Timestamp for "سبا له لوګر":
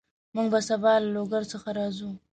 0.69-1.43